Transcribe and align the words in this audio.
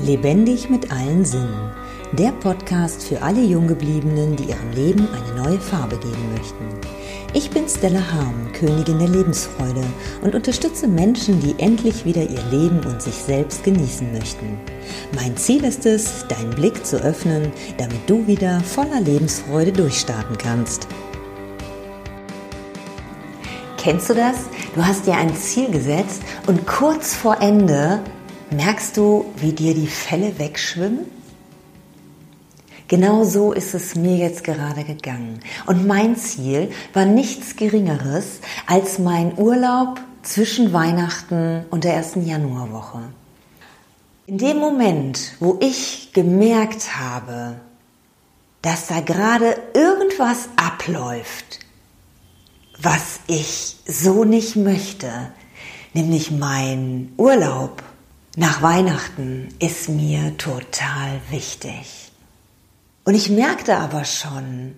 Lebendig 0.00 0.70
mit 0.70 0.90
allen 0.90 1.24
Sinnen. 1.24 1.70
Der 2.12 2.32
Podcast 2.32 3.04
für 3.04 3.22
alle 3.22 3.42
Junggebliebenen, 3.42 4.34
die 4.36 4.44
ihrem 4.44 4.72
Leben 4.72 5.06
eine 5.12 5.42
neue 5.42 5.60
Farbe 5.60 5.96
geben 5.96 6.32
möchten. 6.34 6.64
Ich 7.34 7.50
bin 7.50 7.68
Stella 7.68 8.00
Harm, 8.12 8.52
Königin 8.52 8.98
der 8.98 9.08
Lebensfreude 9.08 9.84
und 10.22 10.34
unterstütze 10.34 10.88
Menschen, 10.88 11.40
die 11.40 11.54
endlich 11.62 12.04
wieder 12.04 12.22
ihr 12.22 12.42
Leben 12.50 12.80
und 12.84 13.00
sich 13.00 13.14
selbst 13.14 13.64
genießen 13.64 14.12
möchten. 14.12 14.58
Mein 15.14 15.36
Ziel 15.36 15.62
ist 15.62 15.86
es, 15.86 16.26
deinen 16.26 16.50
Blick 16.50 16.84
zu 16.84 16.96
öffnen, 16.96 17.52
damit 17.76 18.00
du 18.08 18.26
wieder 18.26 18.60
voller 18.60 19.00
Lebensfreude 19.00 19.72
durchstarten 19.72 20.36
kannst. 20.38 20.88
Kennst 23.76 24.10
du 24.10 24.14
das? 24.14 24.36
Du 24.74 24.84
hast 24.84 25.06
dir 25.06 25.14
ein 25.14 25.34
Ziel 25.36 25.70
gesetzt 25.70 26.22
und 26.46 26.66
kurz 26.66 27.14
vor 27.14 27.40
Ende 27.40 28.00
Merkst 28.52 28.98
du, 28.98 29.32
wie 29.36 29.52
dir 29.52 29.72
die 29.72 29.86
Fälle 29.86 30.38
wegschwimmen? 30.38 31.06
Genau 32.86 33.24
so 33.24 33.54
ist 33.54 33.72
es 33.72 33.94
mir 33.94 34.18
jetzt 34.18 34.44
gerade 34.44 34.84
gegangen. 34.84 35.40
Und 35.64 35.86
mein 35.86 36.16
Ziel 36.16 36.70
war 36.92 37.06
nichts 37.06 37.56
Geringeres 37.56 38.40
als 38.66 38.98
mein 38.98 39.38
Urlaub 39.38 40.02
zwischen 40.22 40.74
Weihnachten 40.74 41.64
und 41.70 41.84
der 41.84 41.94
ersten 41.94 42.26
Januarwoche. 42.26 43.00
In 44.26 44.36
dem 44.36 44.58
Moment, 44.58 45.32
wo 45.40 45.56
ich 45.62 46.10
gemerkt 46.12 46.98
habe, 46.98 47.58
dass 48.60 48.86
da 48.86 49.00
gerade 49.00 49.56
irgendwas 49.72 50.50
abläuft, 50.56 51.60
was 52.78 53.20
ich 53.28 53.76
so 53.86 54.24
nicht 54.24 54.56
möchte, 54.56 55.10
nämlich 55.94 56.30
mein 56.30 57.14
Urlaub 57.16 57.82
nach 58.36 58.62
Weihnachten 58.62 59.48
ist 59.58 59.88
mir 59.88 60.36
total 60.38 61.20
wichtig. 61.30 62.10
Und 63.04 63.14
ich 63.14 63.28
merkte 63.28 63.76
aber 63.76 64.04
schon, 64.04 64.74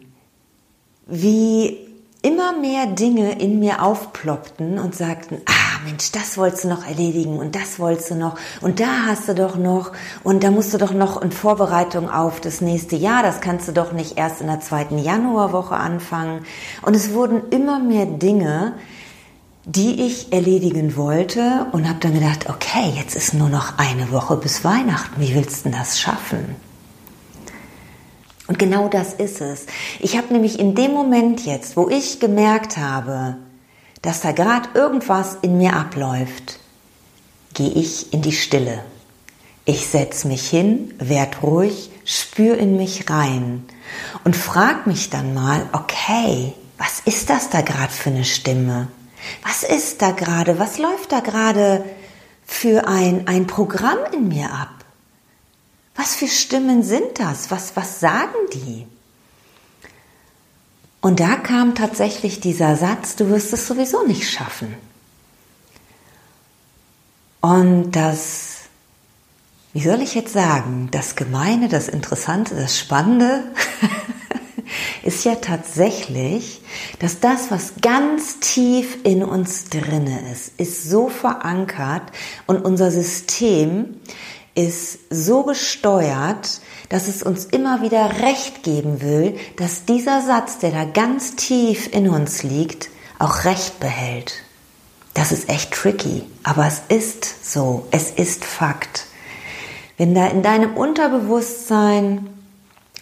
wie 1.07 1.79
immer 2.23 2.59
mehr 2.59 2.87
Dinge 2.87 3.39
in 3.39 3.61
mir 3.61 3.83
aufploppten 3.83 4.79
und 4.79 4.95
sagten, 4.95 5.43
ah 5.45 5.81
Mensch, 5.85 6.11
das 6.11 6.39
wolltest 6.39 6.65
du 6.65 6.69
noch 6.69 6.87
erledigen 6.87 7.39
und 7.39 7.55
das 7.55 7.79
wolltest 7.79 8.11
du 8.11 8.15
noch 8.15 8.39
und 8.63 8.81
da 8.81 9.05
hast 9.07 9.29
du 9.29 9.35
doch 9.35 9.57
noch 9.57 9.93
und 10.23 10.43
da 10.43 10.51
musst 10.51 10.73
du 10.73 10.79
doch 10.79 10.93
noch 10.93 11.21
in 11.21 11.31
Vorbereitung 11.31 12.11
auf 12.11 12.41
das 12.41 12.63
nächste 12.63 12.97
Jahr, 12.97 13.23
das 13.23 13.43
kannst 13.43 13.69
du 13.69 13.73
doch 13.73 13.93
nicht 13.93 14.17
erst 14.17 14.41
in 14.41 14.47
der 14.47 14.61
zweiten 14.61 14.99
Januarwoche 14.99 15.77
anfangen. 15.77 16.47
Und 16.81 16.97
es 16.97 17.13
wurden 17.13 17.51
immer 17.51 17.79
mehr 17.79 18.07
Dinge, 18.07 18.73
die 19.67 20.07
ich 20.07 20.33
erledigen 20.33 20.97
wollte 20.97 21.67
und 21.73 21.89
habe 21.89 21.99
dann 22.01 22.15
gedacht, 22.15 22.49
okay, 22.49 22.93
jetzt 22.97 23.15
ist 23.15 23.33
nur 23.33 23.49
noch 23.49 23.79
eine 23.79 24.11
Woche 24.11 24.37
bis 24.37 24.63
Weihnachten. 24.63 25.21
Wie 25.21 25.35
willst 25.35 25.65
du 25.65 25.71
das 25.71 25.99
schaffen? 25.99 26.57
Und 28.47 28.59
genau 28.59 28.89
das 28.89 29.15
ist 29.15 29.41
es. 29.41 29.67
Ich 30.01 30.19
habe 30.19 30.33
nämlich 30.33 30.59
in 30.59 30.75
dem 30.75 30.93
Moment 30.93 31.47
jetzt, 31.47 31.79
wo 31.79 31.89
ich 31.89 32.21
gemerkt 32.21 32.77
habe, 32.77 33.37
dass 34.03 34.21
da 34.21 34.33
gerade 34.33 34.69
irgendwas 34.75 35.39
in 35.41 35.57
mir 35.57 35.75
abläuft, 35.75 36.59
gehe 37.55 37.71
ich 37.71 38.13
in 38.13 38.21
die 38.21 38.33
Stille. 38.33 38.85
Ich 39.65 39.87
setze 39.87 40.29
mich 40.29 40.47
hin, 40.51 40.93
werd 40.99 41.43
ruhig, 41.43 41.91
spür 42.05 42.59
in 42.59 42.77
mich 42.77 43.09
rein 43.09 43.65
und 44.25 44.37
frag 44.37 44.87
mich 44.87 45.09
dann 45.09 45.33
mal, 45.33 45.67
okay, 45.73 46.53
was 46.77 47.01
ist 47.07 47.31
das 47.31 47.49
da 47.49 47.63
gerade 47.63 47.93
für 47.93 48.11
eine 48.11 48.27
Stimme? 48.27 48.89
Was 49.43 49.63
ist 49.63 50.03
da 50.03 50.11
gerade? 50.11 50.59
Was 50.59 50.79
läuft 50.79 51.13
da 51.13 51.21
gerade 51.21 51.85
für 52.47 52.87
ein, 52.87 53.27
ein 53.27 53.47
Programm 53.47 53.99
in 54.13 54.29
mir 54.29 54.51
ab? 54.51 54.85
Was 55.97 56.17
für 56.17 56.29
Stimmen 56.29 56.83
sind 56.83 57.19
das? 57.19 57.51
Was, 57.51 57.77
was 57.77 58.01
sagen 58.01 58.35
die? 58.53 58.87
Und 61.01 61.21
da 61.21 61.37
kam 61.37 61.75
tatsächlich 61.75 62.41
dieser 62.41 62.77
Satz, 62.77 63.15
du 63.17 63.29
wirst 63.29 63.53
es 63.53 63.67
sowieso 63.67 64.07
nicht 64.07 64.31
schaffen. 64.31 64.75
Und 67.43 67.93
das, 67.93 68.61
wie 69.75 69.83
soll 69.83 70.01
ich 70.01 70.15
jetzt 70.15 70.33
sagen, 70.33 70.89
das 70.91 71.15
Gemeine, 71.15 71.69
das 71.69 71.89
Interessante, 71.89 72.55
das 72.55 72.79
Spannende 72.79 73.45
ist 75.05 75.25
ja 75.25 75.35
tatsächlich, 75.37 76.63
dass 76.99 77.21
das, 77.21 77.51
was 77.51 77.75
ganz 77.83 78.41
tief 78.41 78.99
in 79.05 79.23
uns 79.23 79.69
drinne 79.69 80.33
ist, 80.33 80.59
ist 80.59 80.89
so 80.89 81.09
verankert 81.09 82.05
und 82.47 82.65
unser 82.65 82.91
System 82.91 84.01
ist 84.55 84.99
so 85.11 85.43
gesteuert, 85.43 86.61
dass 86.89 87.09
es 87.09 87.23
uns 87.23 87.45
immer 87.45 87.83
wieder 87.83 88.23
recht 88.23 88.63
geben 88.63 89.03
will, 89.03 89.37
dass 89.57 89.85
dieser 89.85 90.23
Satz, 90.23 90.59
der 90.59 90.71
da 90.71 90.85
ganz 90.85 91.37
tief 91.37 91.93
in 91.93 92.09
uns 92.09 92.43
liegt, 92.43 92.89
auch 93.19 93.45
recht 93.45 93.81
behält. 93.81 94.43
Das 95.13 95.33
ist 95.33 95.49
echt 95.49 95.73
tricky, 95.73 96.23
aber 96.45 96.67
es 96.67 96.83
ist 96.89 97.53
so, 97.53 97.87
es 97.91 98.11
ist 98.11 98.45
Fakt. 98.45 99.07
Wenn 99.97 100.15
da 100.15 100.27
in 100.27 100.43
deinem 100.43 100.77
Unterbewusstsein 100.77 102.29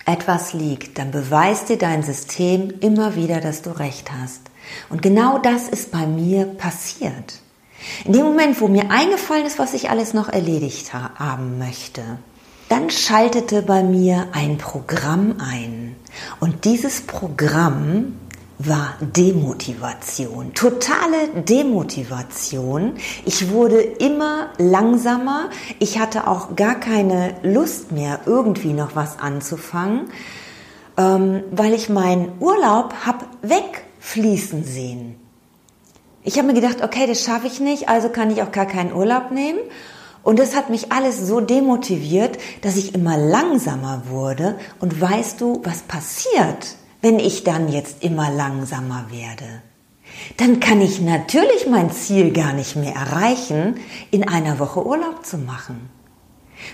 etwas 0.04 0.52
liegt, 0.52 0.98
dann 0.98 1.10
beweist 1.10 1.68
dir 1.68 1.78
dein 1.78 2.02
System 2.02 2.72
immer 2.80 3.14
wieder, 3.14 3.40
dass 3.40 3.62
du 3.62 3.70
recht 3.70 4.10
hast. 4.12 4.40
Und 4.88 5.02
genau 5.02 5.38
das 5.38 5.68
ist 5.68 5.90
bei 5.92 6.06
mir 6.06 6.44
passiert. 6.46 7.40
In 8.04 8.12
dem 8.12 8.24
Moment, 8.24 8.60
wo 8.60 8.68
mir 8.68 8.90
eingefallen 8.90 9.46
ist, 9.46 9.58
was 9.58 9.74
ich 9.74 9.90
alles 9.90 10.14
noch 10.14 10.28
erledigt 10.28 10.92
haben 10.94 11.58
möchte, 11.58 12.02
dann 12.68 12.90
schaltete 12.90 13.62
bei 13.62 13.82
mir 13.82 14.28
ein 14.32 14.56
Programm 14.56 15.36
ein. 15.38 15.96
Und 16.40 16.64
dieses 16.64 17.02
Programm 17.02 18.14
war 18.58 18.94
Demotivation, 19.00 20.54
totale 20.54 21.28
Demotivation. 21.48 22.94
Ich 23.24 23.50
wurde 23.50 23.80
immer 23.80 24.50
langsamer. 24.58 25.50
Ich 25.78 25.98
hatte 25.98 26.28
auch 26.28 26.54
gar 26.54 26.76
keine 26.76 27.34
Lust 27.42 27.92
mehr, 27.92 28.20
irgendwie 28.26 28.72
noch 28.72 28.94
was 28.94 29.18
anzufangen, 29.18 30.10
ähm, 30.96 31.42
weil 31.50 31.72
ich 31.72 31.88
meinen 31.88 32.32
Urlaub 32.40 32.94
hab 33.04 33.26
wegfließen 33.42 34.64
sehen. 34.64 35.16
Ich 36.24 36.38
habe 36.38 36.46
mir 36.46 36.54
gedacht, 36.54 36.82
okay, 36.82 37.06
das 37.06 37.24
schaffe 37.24 37.48
ich 37.48 37.58
nicht, 37.58 37.88
also 37.88 38.08
kann 38.08 38.30
ich 38.30 38.42
auch 38.42 38.52
gar 38.52 38.66
keinen 38.66 38.92
Urlaub 38.92 39.32
nehmen. 39.32 39.58
Und 40.22 40.38
das 40.38 40.54
hat 40.54 40.70
mich 40.70 40.92
alles 40.92 41.26
so 41.26 41.40
demotiviert, 41.40 42.38
dass 42.60 42.76
ich 42.76 42.94
immer 42.94 43.16
langsamer 43.18 44.02
wurde. 44.06 44.56
Und 44.78 45.00
weißt 45.00 45.40
du, 45.40 45.60
was 45.64 45.82
passiert, 45.82 46.76
wenn 47.02 47.18
ich 47.18 47.44
dann 47.44 47.68
jetzt 47.68 48.02
immer 48.02 48.30
langsamer 48.30 49.06
werde, 49.10 49.62
dann 50.36 50.60
kann 50.60 50.80
ich 50.80 51.00
natürlich 51.00 51.66
mein 51.68 51.90
Ziel 51.90 52.32
gar 52.32 52.52
nicht 52.52 52.76
mehr 52.76 52.94
erreichen, 52.94 53.76
in 54.10 54.26
einer 54.26 54.58
Woche 54.58 54.86
Urlaub 54.86 55.26
zu 55.26 55.36
machen. 55.36 55.90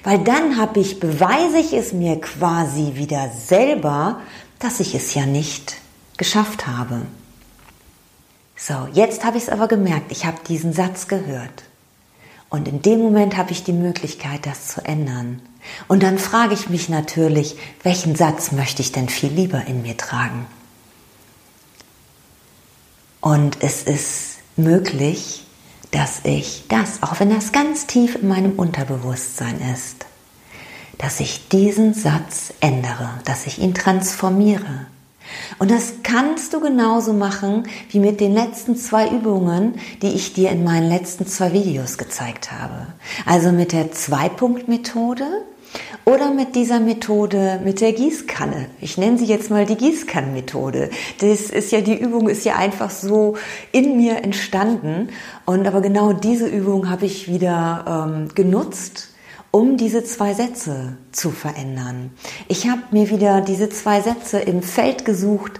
Weil 0.05 0.19
dann 0.19 0.59
habe 0.59 0.81
ich, 0.81 1.01
beweise 1.01 1.59
ich 1.59 1.73
es 1.73 1.93
mir 1.93 2.21
quasi 2.21 2.93
wieder 2.95 3.31
selber, 3.31 4.21
dass 4.59 4.81
ich 4.81 4.95
es 4.95 5.15
ja 5.15 5.25
nicht 5.25 5.77
geschafft 6.19 6.67
habe. 6.67 7.03
So, 8.57 8.89
jetzt 8.93 9.25
habe 9.25 9.39
ich 9.39 9.45
es 9.45 9.49
aber 9.49 9.69
gemerkt, 9.69 10.13
ich 10.13 10.27
habe 10.27 10.39
diesen 10.47 10.73
Satz 10.73 11.09
gehört. 11.09 11.65
Und 12.51 12.67
in 12.67 12.81
dem 12.81 13.01
Moment 13.01 13.37
habe 13.37 13.53
ich 13.53 13.65
die 13.65 13.73
Möglichkeit, 13.73 14.47
das 14.47 14.69
zu 14.69 14.85
ändern. 14.85 15.43
Und 15.87 16.03
dann 16.03 16.19
frage 16.19 16.55
ich 16.55 16.71
mich 16.71 16.89
natürlich, 16.89 17.57
welchen 17.83 18.17
Satz 18.17 18.53
möchte 18.53 18.81
ich 18.81 18.93
denn 18.93 19.09
viel 19.09 19.31
lieber 19.31 19.67
in 19.67 19.83
mir 19.83 19.97
tragen? 19.97 20.47
Und 23.21 23.59
es 23.63 23.83
ist 23.83 24.39
möglich, 24.57 25.45
dass 25.91 26.21
ich 26.25 26.65
das, 26.69 27.03
auch 27.03 27.21
wenn 27.21 27.31
das 27.31 27.53
ganz 27.53 27.87
tief 27.87 28.15
in 28.17 28.29
meinem 28.29 28.53
Unterbewusstsein 28.53 29.61
ist, 29.75 30.07
dass 30.97 31.21
ich 31.21 31.49
diesen 31.49 31.95
Satz 31.95 32.53
ändere, 32.61 33.21
dass 33.25 33.47
ich 33.47 33.59
ihn 33.59 33.75
transformiere 33.75 34.87
und 35.59 35.71
das 35.71 35.95
kannst 36.03 36.55
du 36.55 36.61
genauso 36.61 37.13
machen 37.13 37.65
wie 37.91 38.01
mit 38.01 38.21
den 38.21 38.35
letzten 38.35 38.77
zwei 38.77 39.09
Übungen, 39.09 39.75
die 40.03 40.09
ich 40.09 40.33
dir 40.33 40.51
in 40.51 40.65
meinen 40.65 40.89
letzten 40.89 41.27
zwei 41.27 41.53
Videos 41.53 41.99
gezeigt 41.99 42.53
habe. 42.53 42.87
Also 43.27 43.53
mit 43.53 43.73
der 43.73 43.93
Zwei-Punkt-Methode 43.93 45.25
oder 46.05 46.33
mit 46.33 46.55
dieser 46.55 46.81
Methode 46.81 47.61
mit 47.63 47.81
der 47.81 47.93
Gießkanne. 47.93 48.67
Ich 48.81 48.97
nenne 48.97 49.19
sie 49.19 49.27
jetzt 49.27 49.51
mal 49.51 49.67
die 49.67 49.77
Gießkannenmethode. 49.77 50.91
Das 51.21 51.51
ist 51.51 51.73
ja, 51.73 51.81
die 51.81 51.99
Übung 51.99 52.29
ist 52.29 52.45
ja 52.45 52.57
einfach 52.57 52.91
so 52.91 53.37
in 53.73 53.97
mir 53.97 54.25
entstanden. 54.25 55.11
Und 55.45 55.67
aber 55.67 55.83
genau 55.83 56.13
diese 56.13 56.47
Übung 56.47 56.89
habe 56.89 57.07
ich 57.07 57.29
wieder 57.29 58.07
ähm, 58.09 58.29
genutzt 58.35 59.11
um 59.51 59.77
diese 59.77 60.05
zwei 60.05 60.35
Sätze 60.35 60.97
zu 61.13 61.31
verändern. 61.31 62.11
Ich 62.49 62.69
habe 62.69 62.83
mir 62.91 63.11
wieder 63.11 63.41
diese 63.41 63.69
zwei 63.69 64.01
Sätze 64.01 64.39
im 64.39 64.63
Feld 64.63 65.05
gesucht, 65.05 65.59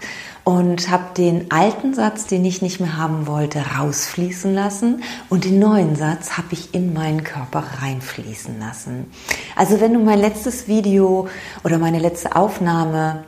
und 0.49 0.89
habe 0.89 1.13
den 1.15 1.51
alten 1.51 1.93
Satz, 1.93 2.25
den 2.25 2.43
ich 2.43 2.63
nicht 2.63 2.79
mehr 2.79 2.97
haben 2.97 3.27
wollte, 3.27 3.63
rausfließen 3.77 4.51
lassen 4.51 5.03
und 5.29 5.43
den 5.43 5.59
neuen 5.59 5.95
Satz 5.95 6.39
habe 6.39 6.47
ich 6.53 6.73
in 6.73 6.91
meinen 6.91 7.23
Körper 7.23 7.63
reinfließen 7.81 8.59
lassen. 8.59 9.11
Also 9.55 9.79
wenn 9.79 9.93
du 9.93 9.99
mein 9.99 10.19
letztes 10.19 10.67
Video 10.67 11.27
oder 11.63 11.77
meine 11.77 11.99
letzte 11.99 12.35
Aufnahme 12.35 13.25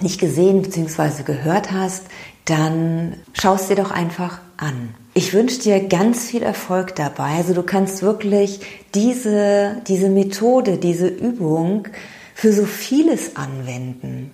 nicht 0.00 0.18
gesehen 0.18 0.62
bzw. 0.62 1.24
gehört 1.24 1.72
hast, 1.72 2.04
dann 2.46 3.14
schaust 3.34 3.70
dir 3.70 3.76
doch 3.76 3.90
einfach 3.90 4.40
an. 4.56 4.94
Ich 5.14 5.32
wünsche 5.32 5.60
dir 5.60 5.88
ganz 5.88 6.24
viel 6.24 6.42
Erfolg 6.42 6.94
dabei. 6.94 7.36
Also 7.36 7.54
du 7.54 7.62
kannst 7.62 8.02
wirklich 8.02 8.60
diese, 8.94 9.76
diese 9.86 10.08
Methode, 10.08 10.78
diese 10.78 11.08
Übung 11.08 11.88
für 12.34 12.52
so 12.52 12.64
vieles 12.64 13.36
anwenden. 13.36 14.30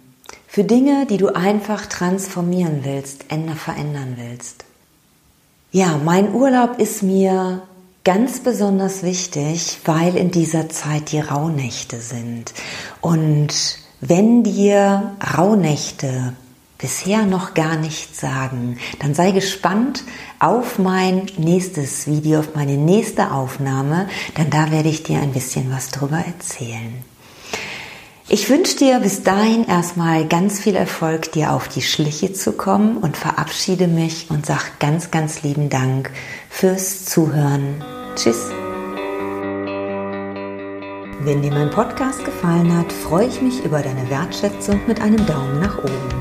Für 0.46 0.64
Dinge, 0.64 1.06
die 1.06 1.16
du 1.16 1.34
einfach 1.34 1.86
transformieren 1.86 2.80
willst, 2.82 3.26
ändern, 3.28 3.56
verändern 3.56 4.16
willst. 4.18 4.64
Ja, 5.70 5.98
mein 6.04 6.34
Urlaub 6.34 6.78
ist 6.78 7.02
mir 7.02 7.62
ganz 8.04 8.40
besonders 8.40 9.02
wichtig, 9.02 9.78
weil 9.86 10.16
in 10.16 10.30
dieser 10.30 10.68
Zeit 10.68 11.12
die 11.12 11.20
Rauhnächte 11.20 11.98
sind. 12.00 12.52
Und 13.00 13.78
wenn 14.00 14.42
dir 14.42 15.12
Rauhnächte 15.38 16.34
bisher 16.82 17.24
noch 17.24 17.54
gar 17.54 17.76
nichts 17.76 18.20
sagen, 18.20 18.76
dann 18.98 19.14
sei 19.14 19.30
gespannt 19.30 20.04
auf 20.40 20.78
mein 20.78 21.26
nächstes 21.38 22.06
Video, 22.06 22.40
auf 22.40 22.54
meine 22.54 22.76
nächste 22.76 23.30
Aufnahme, 23.30 24.08
denn 24.36 24.50
da 24.50 24.70
werde 24.70 24.90
ich 24.90 25.04
dir 25.04 25.20
ein 25.20 25.32
bisschen 25.32 25.72
was 25.72 25.88
drüber 25.88 26.18
erzählen. 26.18 27.04
Ich 28.28 28.48
wünsche 28.50 28.76
dir 28.76 28.98
bis 28.98 29.22
dahin 29.22 29.64
erstmal 29.64 30.26
ganz 30.26 30.58
viel 30.58 30.74
Erfolg, 30.74 31.32
dir 31.32 31.52
auf 31.52 31.68
die 31.68 31.82
Schliche 31.82 32.32
zu 32.32 32.52
kommen 32.52 32.96
und 32.96 33.16
verabschiede 33.16 33.88
mich 33.88 34.30
und 34.30 34.46
sag 34.46 34.78
ganz, 34.78 35.10
ganz 35.10 35.42
lieben 35.42 35.70
Dank 35.70 36.10
fürs 36.50 37.04
Zuhören. 37.04 37.84
Tschüss. 38.16 38.50
Wenn 41.20 41.40
dir 41.40 41.52
mein 41.52 41.70
Podcast 41.70 42.24
gefallen 42.24 42.76
hat, 42.76 42.92
freue 42.92 43.28
ich 43.28 43.40
mich 43.40 43.64
über 43.64 43.80
deine 43.80 44.10
Wertschätzung 44.10 44.80
mit 44.88 45.00
einem 45.00 45.24
Daumen 45.24 45.60
nach 45.60 45.78
oben. 45.78 46.11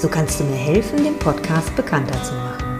So 0.00 0.08
kannst 0.08 0.38
du 0.38 0.44
mir 0.44 0.56
helfen, 0.56 1.02
den 1.02 1.18
Podcast 1.18 1.74
bekannter 1.74 2.22
zu 2.22 2.32
machen. 2.34 2.78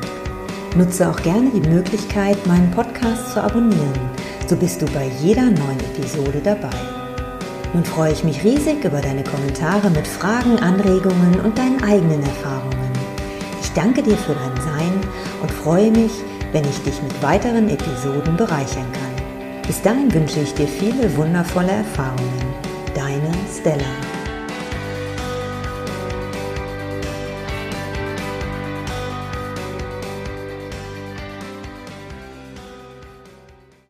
Nutze 0.76 1.08
auch 1.08 1.20
gerne 1.22 1.50
die 1.50 1.68
Möglichkeit, 1.68 2.46
meinen 2.46 2.70
Podcast 2.70 3.32
zu 3.32 3.42
abonnieren. 3.42 3.98
So 4.46 4.54
bist 4.54 4.80
du 4.80 4.86
bei 4.86 5.10
jeder 5.20 5.42
neuen 5.42 5.80
Episode 5.80 6.40
dabei. 6.42 6.76
Nun 7.74 7.84
freue 7.84 8.12
ich 8.12 8.22
mich 8.22 8.44
riesig 8.44 8.84
über 8.84 9.00
deine 9.00 9.24
Kommentare 9.24 9.90
mit 9.90 10.06
Fragen, 10.06 10.58
Anregungen 10.60 11.40
und 11.40 11.58
deinen 11.58 11.82
eigenen 11.82 12.22
Erfahrungen. 12.22 12.92
Ich 13.60 13.72
danke 13.72 14.02
dir 14.02 14.16
für 14.16 14.34
dein 14.34 14.56
Sein 14.62 15.00
und 15.42 15.50
freue 15.50 15.90
mich, 15.90 16.12
wenn 16.52 16.64
ich 16.64 16.82
dich 16.82 17.02
mit 17.02 17.22
weiteren 17.22 17.68
Episoden 17.68 18.36
bereichern 18.36 18.86
kann. 18.92 19.62
Bis 19.66 19.82
dahin 19.82 20.12
wünsche 20.14 20.40
ich 20.40 20.54
dir 20.54 20.68
viele 20.68 21.14
wundervolle 21.16 21.72
Erfahrungen. 21.72 22.54
Deine 22.94 23.32
Stella. 23.60 24.07